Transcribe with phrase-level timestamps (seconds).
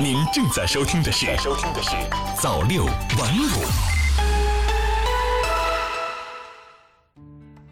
[0.00, 1.90] 您正在收听的是《收听的是
[2.40, 3.64] 早六晚五》。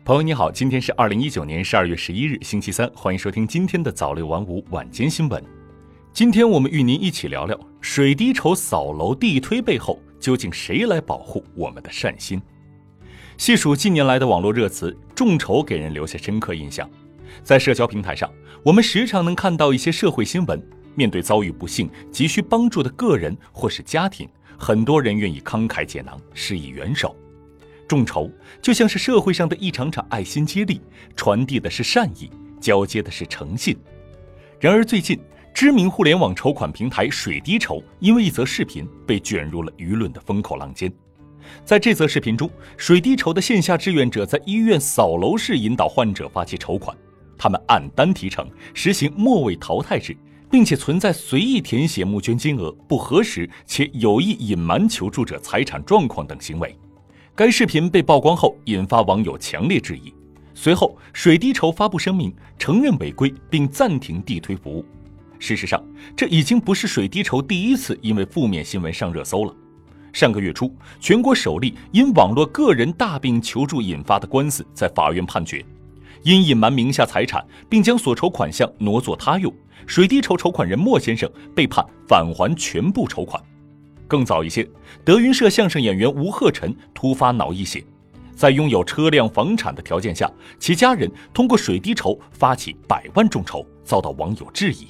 [0.04, 5.42] 朋友你好，今天是二零一九年十二月十一日，星期三，欢迎收听今天的早六晚五晚间新闻。
[6.12, 12.40] 今天我们与您一起聊聊水滴筹扫楼地推背后，究竟谁来保护我们的善心？
[13.38, 16.88] 细数近年来的网络热词，众筹给人留下深刻印象。
[17.42, 18.30] 在社交平台上，
[18.62, 20.62] 我们时常能看到一些社会新闻。
[20.94, 24.28] 面对遭遇不幸、急需帮助的个人或是家庭，
[24.58, 27.14] 很多人愿意慷慨解囊，施以援手。
[27.88, 28.30] 众筹
[28.62, 30.80] 就像是社会上的一场场爱心接力，
[31.16, 32.30] 传递的是善意，
[32.60, 33.76] 交接的是诚信。
[34.60, 35.18] 然而，最近
[35.52, 40.92] 知名互联网筹款平台水滴筹因为一则视频被卷入了舆论的风口浪尖。
[41.64, 46.96] 在这则视频中，水滴筹的线下志愿者在医院扫楼式引导患者发起筹款。
[47.36, 50.14] 他们按单提成，实行末位淘汰制，
[50.50, 56.76] 并且存在随意填写募捐金额、不核实且有意隐瞒求助者财产状况等行为。
[57.34, 60.12] 该视频被曝光后，引发网友强烈质疑。
[60.52, 64.84] 随后，水滴筹发布声明，承认违规并暂停地推服务。
[65.38, 65.82] 事实上，
[66.14, 69.54] 这已经不是水滴筹第一次因为负面新闻上热搜了。
[70.12, 75.64] 上个月初，全国首例因网络个人大病求助引发的官司在法院判决。
[76.22, 79.52] 因隐瞒名下财产，并将所筹款项挪作他用，
[79.86, 83.42] 水滴筹筹款人莫先生被判返还全部筹款。
[84.06, 84.68] 更早一些，
[85.04, 87.82] 德云社相声演员吴鹤臣突发脑溢血，
[88.34, 94.88] 在拥有车辆、房产的条件下，其家人通过水滴筹发起百万众筹，遭到网友质疑。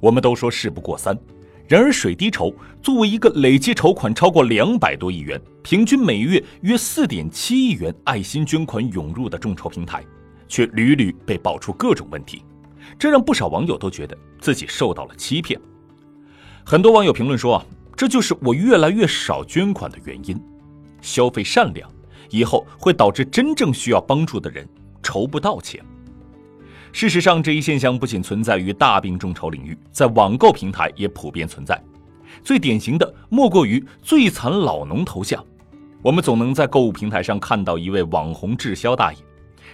[0.00, 1.18] 我们都说事不过三，
[1.66, 10.04] 然而水滴筹作为一个累计筹款超过两百多亿元、平均每月约四点七亿元爱心捐款涌入的众筹平台。
[10.48, 12.42] 却屡屡被爆出各种问题，
[12.98, 15.60] 这让不少网友都觉得自己受到了欺骗。
[16.64, 17.64] 很多网友评论说：“啊，
[17.96, 20.40] 这就是我越来越少捐款的原因。
[21.00, 21.88] 消费善良，
[22.30, 24.68] 以后会导致真正需要帮助的人
[25.02, 25.84] 筹不到钱。”
[26.90, 31.80] 事实上，这一现象不仅存在于大病众筹领域，在网购平台也普遍存在。
[32.42, 35.44] 最典型的莫过于“最惨老农”头像。
[36.02, 39.18] 我们总能在购物平台上看到一位网红滞销大爷。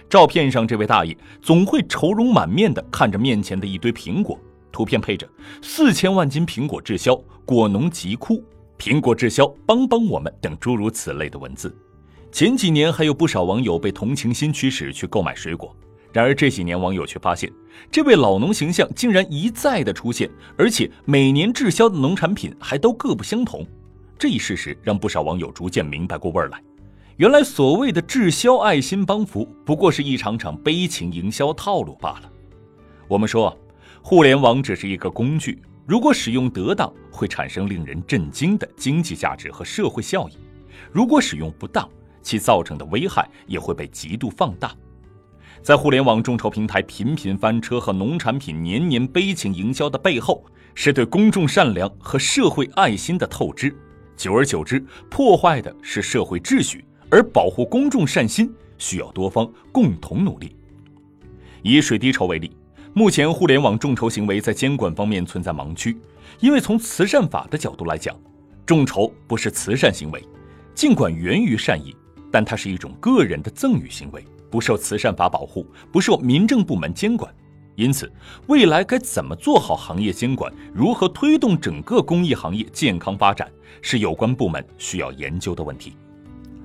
[0.09, 4.39] 照片上这位大爷总会愁容满面地看着面前的一堆苹果，
[4.71, 5.27] 图片配着
[5.61, 8.43] “四千万斤苹果滞销，果农急哭，
[8.77, 11.75] 苹果滞销，帮帮我们”等诸如此类的文字。
[12.31, 15.73] 前几年还有不少网友被同情心驱使去购买水果，
[16.11, 17.51] 然而这几年网友却发现，
[17.89, 23.65] 这位老农形象竟然一再的出现，而且每年滞销的农产品还都各不相同。
[24.17, 26.61] 这一事实让不少网友逐渐明白过味儿来。
[27.17, 32.29] 原来所谓的滞销爱心帮扶，不过是一场场悲情营销套路罢了。
[33.07, 33.57] 我们说，
[34.01, 40.33] 互联网只是一个工具，如果使用得当，会产生令人震惊的经济价值和社会效益；
[40.91, 41.89] 如果使用不当，
[42.21, 44.75] 其造成的危害也会被极度放大。
[45.63, 50.43] 在互联网众筹平台频频翻车和农产品年年悲情营销的背后，
[50.73, 53.73] 是对公众善良和社会爱心的透支，
[54.17, 56.83] 久而久之，破坏的是社会秩序。
[57.15, 60.53] 而保护公众善心需要多方共同努力。
[61.61, 62.51] 以水滴筹为例，
[62.93, 65.97] 目前互联网众筹行为在监管方面存在盲区，
[66.41, 68.13] 因为从慈善法的角度来讲，
[68.65, 70.21] 众筹不是慈善行为，
[70.73, 71.95] 尽管源于善意，
[72.29, 74.21] 但它是一种个人的赠与行为，
[74.51, 77.33] 不受慈善法保护，不受民政部门监管。
[77.75, 78.11] 因此，
[78.47, 83.49] 未来该怎么做好行业监管，如何推动整个公益行业健康发展，
[83.81, 85.95] 是有关部门需要研究的问题。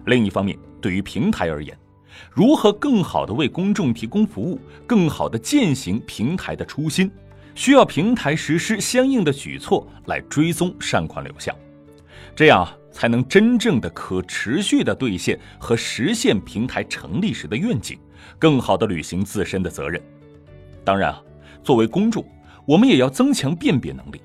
[0.07, 1.77] 另一方面，对于平台而言，
[2.33, 7.11] 如何更好地为公众提供服务，更好地践行平台的初心，
[7.55, 11.55] 需要平台实施相应的举措来追踪善款流向，
[12.35, 17.99] 这样才能真正的可持续地兑现和实现平台成立时的愿景，
[18.39, 20.01] 更好地履行自身的责任。
[20.85, 21.23] 当然啊，
[21.63, 22.25] 作为公众，
[22.67, 24.21] 我们也要增强辨别能力，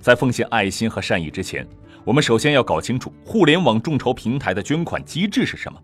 [0.00, 1.66] 在奉献爱心和善意之前。
[2.04, 5.78] 我们首先要搞清楚互联网众筹平台的捐款机制是什么，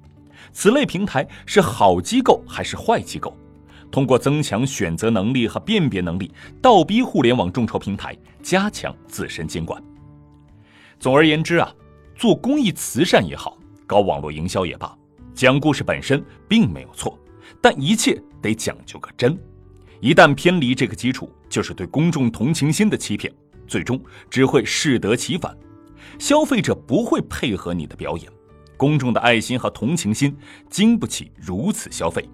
[0.53, 3.37] 此类平台是好机构还是坏机构？
[3.91, 9.83] 通过增强选择能力和辨别能力，倒逼互联网众筹平台加强自身监管。
[10.99, 11.73] 总而言之啊，
[12.17, 14.97] 做公益慈善也好，搞网络营销也罢，
[15.35, 17.17] 讲故事本身并没有错，
[17.61, 19.39] 但一切得讲究个真。
[20.01, 23.33] 一旦偏离这个基础，就是对公众同情心的欺骗，
[23.69, 25.57] 最终只会适得其反。
[26.19, 28.31] 消费者不会配合你的表演，
[28.77, 30.37] 公众的爱心和同情心
[30.71, 32.29] 经不起如此消费，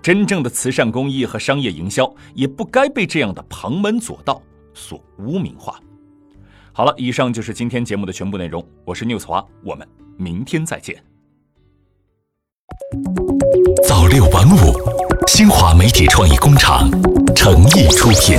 [0.00, 4.40] 真正的慈善公益和商业营销也不该被这样的旁门左道
[4.74, 5.80] 所污名化。
[6.72, 8.66] 好了，以上就是今天节目的全部内容。
[8.84, 9.86] 我是 news 华，我们
[10.16, 11.02] 明天再见。
[13.86, 14.72] 早六晚五，
[15.26, 16.90] 新华媒体创意工厂
[17.34, 18.38] 诚意出品。